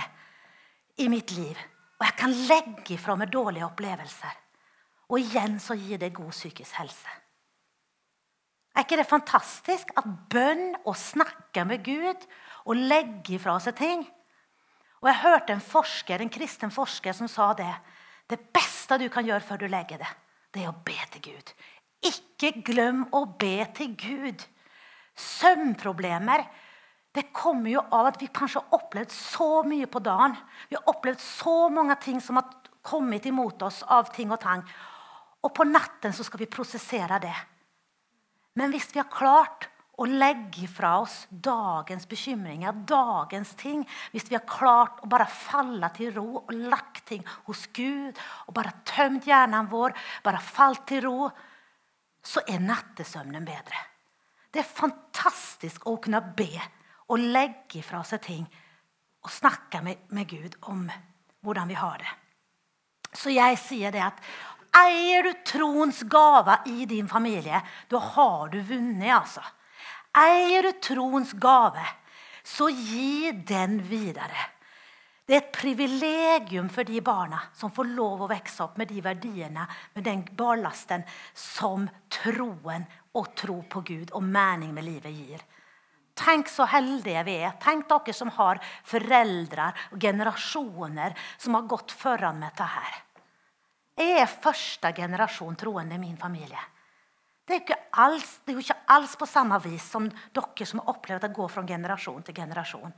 [1.05, 1.59] i mitt liv.
[2.01, 4.39] Og jeg kan legge ifra meg dårlige opplevelser.
[5.13, 7.19] Og igjen så gir det god psykisk helse.
[8.73, 12.25] Er ikke det fantastisk at bønn og snakke med Gud
[12.67, 14.07] og legge fra seg ting.
[15.03, 17.73] Og Jeg hørte en forsker, en kristen forsker som sa det.
[18.31, 20.11] Det beste du kan gjøre før du legger det,
[20.55, 21.55] det er å be til Gud.
[22.03, 24.45] Ikke glem å be til Gud.
[25.19, 26.47] Søvnproblemer
[27.13, 30.33] det kommer jo av at vi kanskje har opplevd så mye på dagen.
[30.71, 32.49] Vi har opplevd så mange ting som har
[32.83, 34.65] kommet imot oss av ting og tang.
[35.45, 37.35] Og på natten så skal vi prosessere det.
[38.57, 39.69] Men hvis vi har klart
[40.03, 43.85] å legge fra oss dagens bekymringer, dagens ting.
[44.11, 48.55] Hvis vi har klart å bare falle til ro og lagt ting hos Gud og
[48.57, 49.95] bare tømt hjernen vår,
[50.27, 51.31] bare falt til ro,
[52.23, 53.79] så er nattesøvnen bedre.
[54.53, 56.51] Det er fantastisk å kunne be
[57.13, 58.45] og legge fra seg ting
[59.23, 60.85] og snakke med, med Gud om
[61.43, 62.11] hvordan vi har det.
[63.13, 64.21] Så jeg sier det at
[64.83, 69.43] eier du troens gave i din familie, da har du vunnet, altså.
[70.13, 71.85] Eier troens gave,
[72.45, 74.51] så gi den videre.
[75.25, 79.01] Det er et privilegium for de barna som får lov å vokse opp med de
[79.01, 82.85] verdiene, med den ballasten som troen
[83.17, 85.47] og tro på Gud og mening med livet gir.
[86.19, 87.55] Tenk så heldige vi er.
[87.63, 93.01] Tenk dere som har foreldre og generasjoner som har gått foran med dette.
[94.03, 96.61] Jeg er første generasjon troende i min familie.
[97.49, 100.93] Det er, alls, det er, jo ikke alls på samme vis som dere som har
[100.95, 102.93] opplevd å gå fra generasjon til generasjon.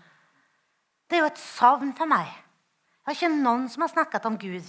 [1.08, 2.28] Det er jo et savn for meg.
[2.28, 4.68] Jeg har ikke noen som har snakket om Gud.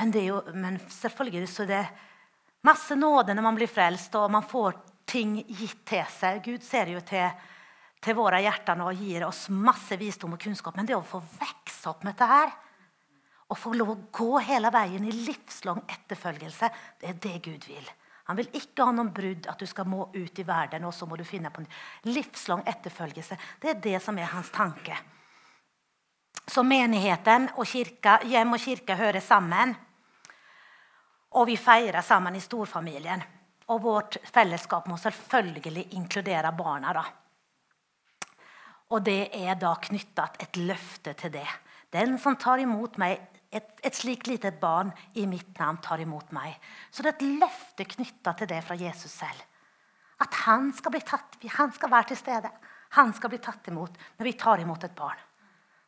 [0.00, 1.82] Men, det er jo, men selvfølgelig så det
[2.64, 4.78] masse nåde når man blir frelst og man får
[5.10, 6.40] ting gitt til seg.
[6.44, 7.28] Gud ser jo til,
[8.00, 10.76] til våre hjerter og gir oss masse visdom og kunnskap.
[10.76, 12.52] Men det å få vokse opp med dette her,
[13.50, 17.88] å få lov å gå hele veien i livslang etterfølgelse, det er det Gud vil.
[18.30, 21.06] Han vil ikke ha noen brudd, at du skal må ut i verden og så
[21.10, 21.70] må du finne på en
[22.12, 23.38] livslang etterfølgelse.
[23.58, 24.94] Det er det som er hans tanke.
[26.46, 29.74] Så menigheten og kirka, hjem og kirke hører sammen.
[31.38, 33.22] Og vi feirer sammen i storfamilien.
[33.70, 36.92] Og vårt fellesskap må selvfølgelig inkludere barna.
[36.94, 37.04] da.
[38.90, 41.46] Og det er da knytta et løfte til det.
[41.90, 43.18] Den som tar imot meg,
[43.50, 46.54] et, et slikt lite barn i mitt navn, tar imot meg.
[46.90, 49.46] Så det er et løfte knytta til det fra Jesus selv.
[50.20, 52.50] At han skal, bli tatt, han skal være til stede.
[52.98, 55.18] Han skal bli tatt imot når vi tar imot et barn.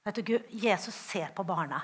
[0.03, 1.83] Vet du, Gud, Jesus ser på barna.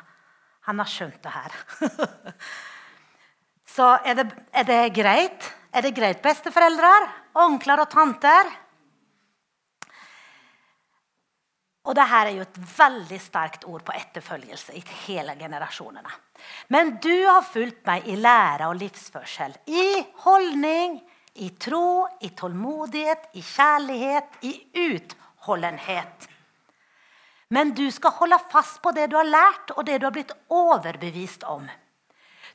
[0.66, 1.54] Han har skjønt det her.
[3.74, 5.52] Så er det, er det greit?
[5.70, 6.90] Er det greit, besteforeldre,
[7.44, 8.48] onkler og tanter?
[11.88, 16.11] Og dette er jo et veldig sterkt ord på etterfølgelse i hele generasjonene.
[16.68, 20.98] Men du har fulgt meg i lære og livsførsel, i holdning,
[21.40, 24.53] i tro, i tålmodighet, i kjærlighet, i
[24.90, 26.29] utholdenhet.
[27.57, 30.35] Men du skal holde fast på det du har lært, og det du har blitt
[30.53, 31.64] overbevist om.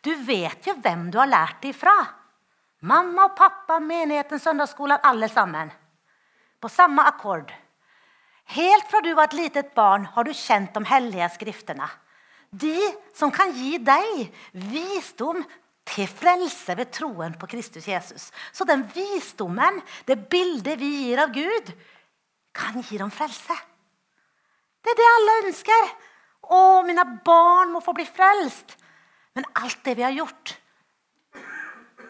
[0.04, 1.96] Du vet jo hvem du har lært det ifra.
[2.86, 5.72] Mamma og pappa, menigheten, søndagsskolen, alle sammen.
[6.60, 7.50] På samme akkord.
[8.52, 11.88] Helt fra du var et litet barn, har du kjent de hellige skriftene.
[12.52, 12.76] De
[13.16, 14.28] som kan gi deg
[14.70, 15.42] visdom
[15.90, 18.30] til frelse ved troen på Kristus Jesus.
[18.54, 21.72] Så den visdommen, det bildet vi gir av Gud,
[22.54, 23.56] kan gi dem frelse.
[24.84, 25.94] Det er det alle ønsker.
[26.54, 28.76] Å, mine barn må få bli frelst.
[29.34, 30.58] Men alt det vi har gjort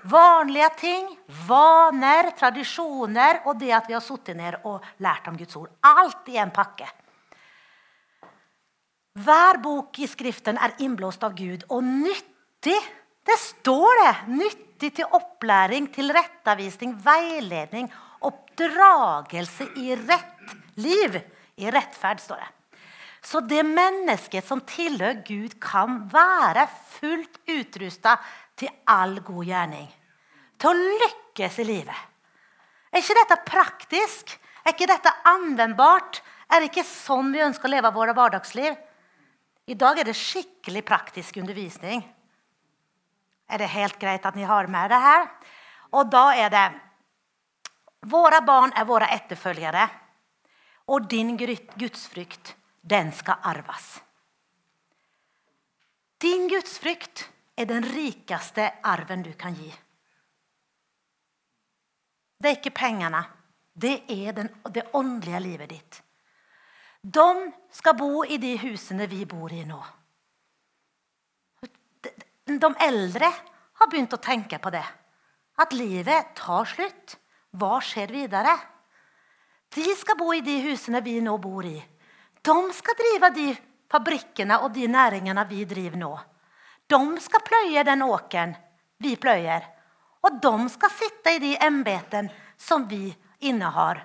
[0.03, 1.05] Vanlige ting,
[1.47, 5.71] vaner, tradisjoner og det at vi har sittet ned og lært om Guds ord.
[5.79, 6.89] Alt i en pakke.
[9.23, 12.79] Hver bok i Skriften er innblåst av Gud og nyttig.
[13.23, 14.13] Det står det!
[14.41, 17.87] Nyttig til opplæring, tilrettevisning, veiledning,
[18.25, 21.15] oppdragelse i rett liv.
[21.61, 22.49] I rettferd, står det.
[23.23, 26.65] Så det mennesket som tilhører Gud, kan være
[26.97, 28.17] fullt utrusta
[28.59, 29.87] til all god gjerning.
[30.59, 32.09] Til å lykkes i livet.
[32.93, 34.35] Er ikke dette praktisk?
[34.63, 36.21] Er ikke dette anvendbart?
[36.53, 38.75] Er det ikke sånn vi ønsker å leve våre hverdagsliv?
[39.65, 42.03] I dag er det skikkelig praktisk undervisning.
[43.49, 45.27] Er det helt greit at ni har med det her?
[45.93, 46.65] Og da er det
[48.03, 49.85] Våre barn er våre etterfølgere.
[50.91, 52.49] Og din gudsfrykt
[52.83, 54.01] den skal arves.
[56.19, 59.69] Din gudsfrykt er den rikeste arven du kan gi.
[62.37, 63.21] Det er ikke pengene.
[63.73, 66.01] Det er den, det åndelige livet ditt.
[67.03, 69.79] De skal bo i de husene vi bor i nå.
[72.43, 73.29] De eldre
[73.79, 74.85] har begynt å tenke på det.
[75.59, 77.17] At livet tar slutt.
[77.53, 78.53] Hva skjer videre?
[79.73, 81.77] De skal bo i de husene vi nå bor i.
[82.43, 83.47] De skal drive de
[83.89, 86.13] fabrikkene og de næringene vi driver nå.
[86.87, 88.55] De skal pløye den åkeren
[89.03, 89.65] vi pløyer.
[90.23, 93.09] Og de skal sitte i de embeten som vi
[93.43, 93.99] innehar,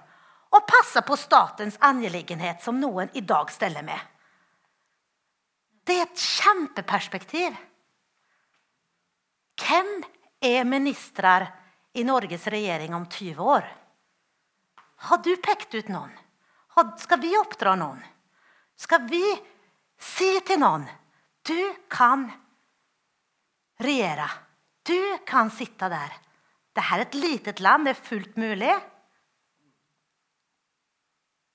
[0.50, 3.98] og passe på statens angeliggenhet som noen i dag steller med.
[5.86, 7.54] Det er et kjempeperspektiv.
[9.62, 9.92] Hvem
[10.42, 11.38] er ministre
[11.94, 13.68] i Norges regjering om 20 år?
[15.08, 16.14] Har du pekt ut noen?
[16.98, 18.02] Skal vi oppdra noen?
[18.78, 19.22] skal vi
[19.98, 20.86] si til noen
[21.48, 21.58] du
[21.90, 22.28] kan
[23.78, 24.28] regjere.
[24.82, 26.14] Du kan sitte der.
[26.74, 27.86] Dette er et litet land.
[27.86, 28.72] Det er fullt mulig.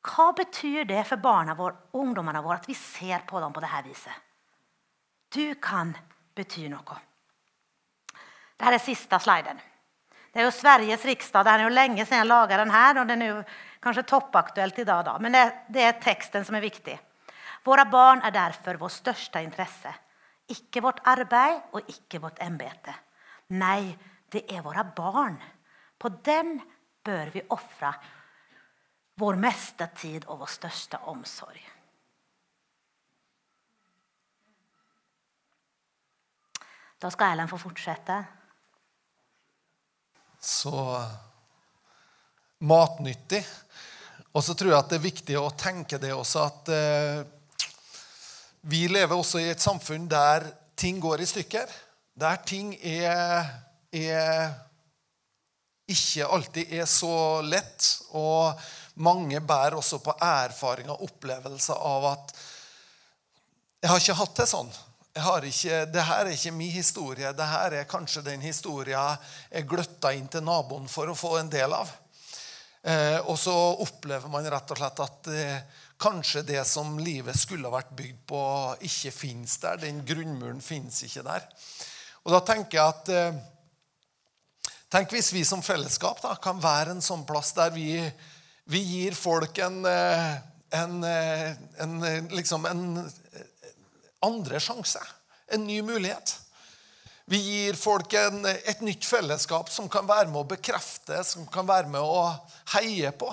[0.04, 3.84] Hva betyr det for barna våre ungdommene våre at vi ser på dem på dette
[3.88, 4.32] viset?
[5.34, 5.94] Du kan
[6.36, 6.98] bety noe.
[8.60, 9.62] Dette er siste sliden.
[10.34, 11.46] Det er jo Sveriges riksdag.
[11.46, 13.00] Det er jo lenge siden jeg laga den her.
[13.00, 13.42] og Den er jo
[13.84, 15.18] kanskje toppaktuelt i dag, da.
[15.22, 16.98] men det, det er teksten som er viktig.
[17.64, 19.94] Våre barn er derfor vår største interesse.
[20.52, 22.96] Ikke vårt arbeid og ikke vårt embete.
[23.56, 23.94] Nei,
[24.32, 25.38] det er våre barn.
[25.98, 26.58] På dem
[27.06, 27.94] bør vi ofre
[29.22, 31.62] vår meste tid og vår største omsorg.
[37.04, 38.16] Da skal Erlend få fortsette.
[40.40, 40.72] Så
[42.64, 43.44] matnyttig.
[44.34, 47.20] Og så tror jeg at det er viktig å tenke det også at eh,
[48.64, 50.46] vi lever også i et samfunn der
[50.80, 51.72] ting går i stykker.
[52.20, 53.50] Der ting er,
[53.92, 54.54] er
[55.90, 57.90] ikke alltid er så lett.
[58.16, 58.56] Og
[59.04, 62.36] mange bærer også på erfaring og opplevelse av at
[63.84, 64.70] Jeg har ikke hatt det sånn.
[65.14, 67.34] Ikke, det her er ikke min historie.
[67.36, 69.20] Det her er kanskje den historien
[69.52, 71.92] jeg gløtta inn til naboen for å få en del av.
[72.84, 73.54] Eh, og så
[73.84, 78.44] opplever man rett og slett at eh, Kanskje det som livet skulle vært bygd på,
[78.84, 79.80] ikke fins der.
[79.80, 81.46] Den grunnmuren fins ikke der.
[82.24, 83.42] Og da tenker jeg at eh,
[84.94, 87.96] Tenk hvis vi som fellesskap da, kan være en sånn plass der vi,
[88.70, 90.36] vi gir folk en, eh,
[90.78, 91.96] en, eh, en,
[92.30, 92.84] liksom en
[94.22, 95.02] andre sjanse.
[95.50, 96.36] En ny mulighet.
[97.26, 101.90] Vi gir folk et nytt fellesskap som kan være med å bekrefte, som kan være
[101.90, 102.28] med å
[102.76, 103.32] heie på.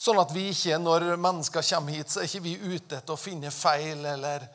[0.00, 3.20] Sånn at vi ikke, når mennesker kommer hit, så er ikke vi ute etter å
[3.20, 4.46] finne feil eller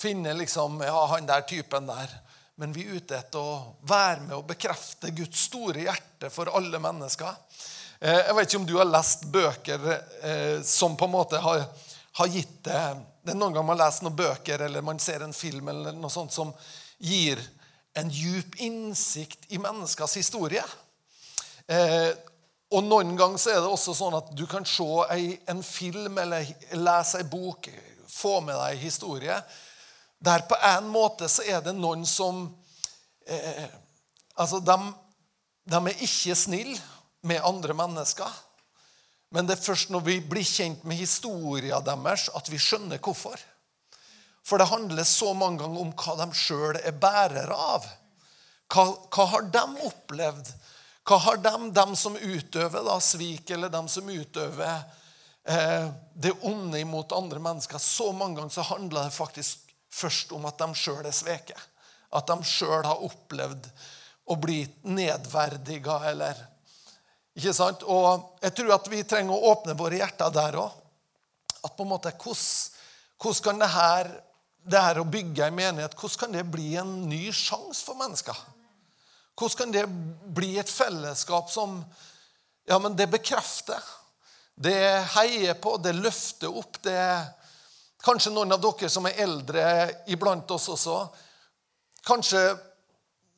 [0.00, 2.14] finne liksom, ja, han der typen der.
[2.56, 6.80] Men vi er ute etter å være med og bekrefte Guds store hjerte for alle
[6.80, 7.36] mennesker.
[8.00, 11.66] Eh, jeg vet ikke om du har lest bøker eh, som på en måte har,
[12.20, 12.80] har gitt det
[13.24, 16.12] Det er noen ganger man leser noen bøker eller man ser en film eller noe
[16.12, 16.50] sånt som
[16.96, 17.40] gir
[17.96, 20.64] en djup innsikt i menneskers historie.
[22.74, 24.86] Og Noen ganger så er det også sånn at du kan se
[25.50, 27.68] en film eller lese en bok,
[28.10, 29.38] få med deg en historie,
[30.24, 32.46] der på en måte så er det noen som
[33.26, 33.66] eh,
[34.34, 34.74] Altså, de,
[35.70, 36.74] de er ikke snille
[37.22, 38.30] med andre mennesker.
[39.30, 43.38] Men det er først når vi blir kjent med historien deres, at vi skjønner hvorfor.
[44.44, 47.86] For det handler så mange ganger om hva de sjøl er bærere av.
[48.74, 50.50] Hva, hva, har de opplevd?
[51.04, 54.78] Hva har de, de som utøver da, svik, eller de som utøver
[55.44, 57.78] eh, det onde imot andre mennesker?
[57.78, 61.58] Så mange ganger så handler det faktisk først om at de sjøl er sveke.
[62.14, 63.68] At de sjøl har opplevd
[64.32, 66.40] å bli nedverdiga eller
[67.34, 67.82] Ikke sant?
[67.82, 70.80] Og jeg tror at vi trenger å åpne våre hjerter der òg.
[71.66, 74.12] At på en måte, hvordan kan det her
[74.64, 78.36] det her å bygge en menighet, hvordan kan det bli en ny sjanse for mennesker?
[79.34, 79.86] Hvordan kan det
[80.34, 81.80] bli et fellesskap som
[82.68, 83.82] ja, men det bekrefter?
[84.54, 84.76] Det
[85.16, 86.78] heier på, det løfter opp.
[86.82, 87.00] det
[88.04, 89.64] Kanskje noen av dere som er eldre
[90.12, 90.98] iblant oss også.
[92.04, 92.42] Kanskje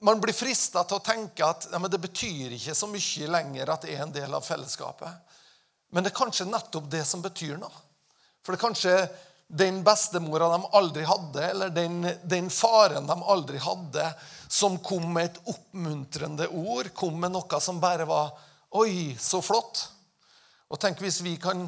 [0.04, 3.86] man blir frista til å tenke at ja, det betyr ikke så mye lenger at
[3.86, 5.08] det er en del av fellesskapet.
[5.94, 7.84] Men det er kanskje nettopp det som betyr noe.
[8.44, 8.96] For det er kanskje
[9.46, 14.06] den bestemora de aldri hadde, eller den, den, faren de aldri hadde,
[14.48, 18.34] som kom med et oppmuntrende ord, kom med noe som bare var
[18.76, 19.86] Oi, så flott.
[20.68, 21.62] Og tenk hvis vi kan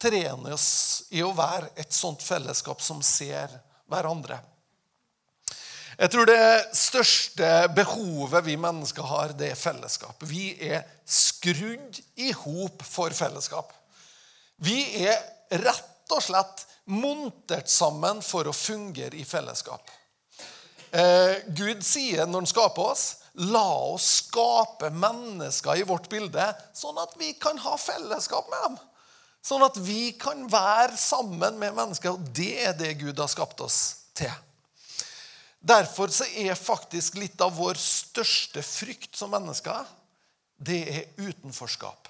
[0.00, 3.50] trene oss i å være et sånt fellesskap som ser
[3.90, 4.38] hverandre.
[5.96, 10.22] Jeg tror det største behovet vi mennesker har, det er fellesskap.
[10.28, 13.72] Vi er skrudd i hop for fellesskap.
[14.60, 15.16] Vi er
[15.64, 19.90] rett og slett montert sammen for å fungere i fellesskap.
[20.90, 23.06] Eh, Gud sier når han skaper oss,
[23.46, 28.78] la oss skape mennesker i vårt bilde, sånn at vi kan ha fellesskap med dem.
[29.46, 32.16] Sånn at vi kan være sammen med mennesker.
[32.16, 33.78] Og det er det Gud har skapt oss
[34.16, 34.32] til.
[35.66, 39.86] Derfor er faktisk litt av vår største frykt som mennesker,
[40.56, 42.08] det er utenforskap.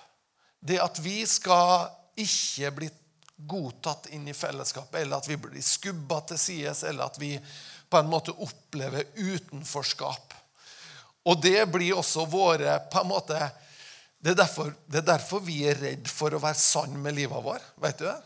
[0.61, 1.89] Det at vi skal
[2.21, 2.91] ikke bli
[3.37, 7.35] godtatt inn i fellesskapet, eller at vi blir skubba til sides, eller at vi
[7.89, 10.35] på en måte opplever utenforskap.
[11.27, 13.41] Og det blir også våre på en måte,
[14.19, 17.45] det er, derfor, det er derfor vi er redd for å være sann med livet
[17.45, 17.63] vår.
[17.83, 18.17] Vet du det?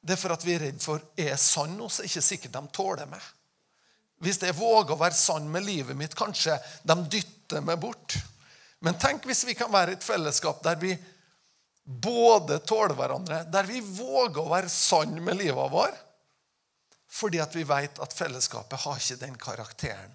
[0.00, 2.62] Det er for at vi er redd for er sann nå, så ikke sikkert de
[2.74, 3.22] tåler meg.
[4.24, 8.16] Hvis jeg våger å være sann med livet mitt, kanskje de dytter meg bort.
[8.82, 10.94] Men tenk hvis vi kan være et fellesskap der vi
[11.88, 15.94] både tåle hverandre, der vi våger å være sann med livet vår,
[17.08, 20.12] fordi at vi vet at fellesskapet har ikke den karakteren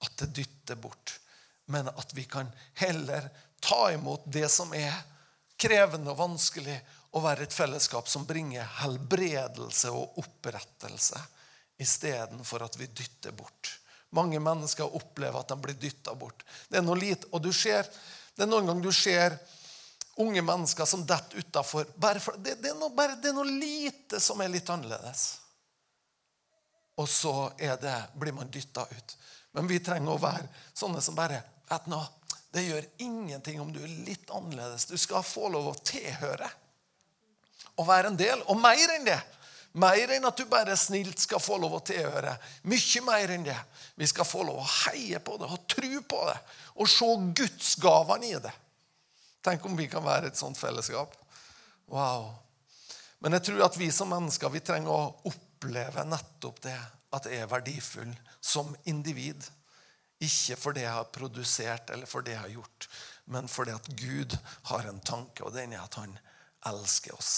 [0.00, 1.18] at det dytter bort,
[1.68, 2.48] men at vi kan
[2.80, 3.28] heller
[3.60, 4.94] ta imot det som er
[5.60, 6.78] krevende og vanskelig,
[7.10, 11.18] og være et fellesskap som bringer helbredelse og opprettelse
[11.82, 13.72] istedenfor at vi dytter bort.
[14.14, 16.44] Mange mennesker opplever at de blir dytta bort.
[16.70, 17.82] Det er noe lite, og du ser,
[18.36, 19.36] det er noen ganger du ser
[20.20, 21.86] unge mennesker som detter utafor.
[21.96, 25.24] Det, det, det, er noe lite som er litt annerledes.
[27.00, 29.16] Og så det, blir man dytta ut.
[29.56, 31.40] Men vi trenger å være sånne som bare
[31.70, 32.00] vet nå,
[32.50, 34.88] Det gjør ingenting om du er litt annerledes.
[34.90, 36.48] Du skal få lov å tilhøre
[37.78, 38.42] og være en del.
[38.50, 39.20] Og mer enn det.
[39.78, 42.34] Mer enn at du bare snilt skal få lov å tilhøre.
[42.66, 43.58] Mye mer enn det.
[43.94, 46.38] Vi skal få lov å heie på det og tro på det
[46.80, 47.08] og se
[47.38, 48.52] gudsgavene i det.
[49.44, 51.14] Tenk om vi kan være et sånt fellesskap.
[51.90, 52.30] Wow.
[53.20, 56.78] Men jeg tror at vi som mennesker vi trenger å oppleve nettopp det.
[57.16, 59.42] At jeg er verdifull som individ.
[60.20, 62.88] Ikke for det jeg har produsert eller for det jeg har gjort,
[63.32, 64.36] men fordi at Gud
[64.68, 66.12] har en tanke, og den er at han
[66.68, 67.32] elsker oss.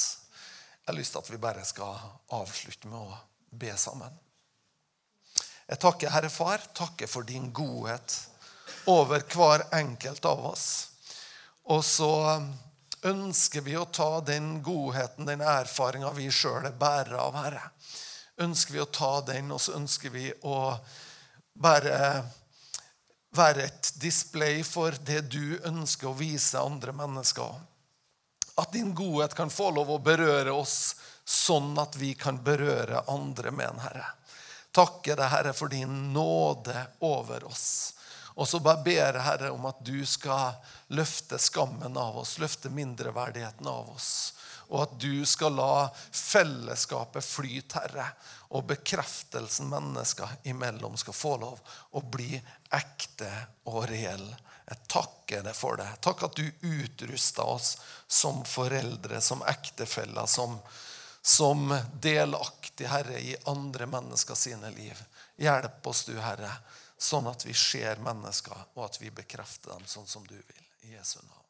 [0.83, 2.01] Jeg har lyst til at vi bare skal
[2.35, 3.21] avslutte med å
[3.55, 4.17] be sammen.
[5.69, 8.17] Jeg takker Herre Far, takker for din godhet
[8.91, 10.67] over hver enkelt av oss.
[11.71, 12.13] Og så
[13.03, 17.65] ønsker vi å ta den godheten, den erfaringa vi sjøl er bærere av, Herre.
[18.43, 20.73] Ønsker vi å ta den, og så ønsker vi å
[21.53, 22.23] bare
[23.37, 27.55] være et display for det du ønsker å vise andre mennesker.
[28.61, 30.95] At din godhet kan få lov å berøre oss
[31.25, 34.09] sånn at vi kan berøre andre med en Herre.
[34.73, 37.95] Takke deg, Herre, for din nåde over oss.
[38.35, 40.57] Og så bare ber jeg, Herre, om at du skal
[40.95, 44.13] løfte skammen av oss, løfte mindreverdigheten av oss.
[44.73, 48.07] Og at du skal la fellesskapet flyte, Herre,
[48.53, 51.61] og bekreftelsen mennesker imellom skal få lov
[51.93, 52.37] å bli
[52.73, 53.29] ekte
[53.69, 54.27] og reell.
[54.69, 55.89] Jeg takker deg for det.
[56.05, 57.75] Takk at du utrusta oss
[58.09, 60.57] som foreldre, som ektefeller, som,
[61.21, 64.97] som delaktig, Herre, i andre mennesker sine liv.
[65.41, 66.53] Hjelp oss, du, Herre,
[67.03, 70.67] sånn at vi ser mennesker, og at vi bekrefter dem sånn som du vil.
[70.87, 71.42] I Jesu navn.